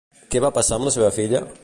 [0.35, 1.43] Què va passar en la seva filla?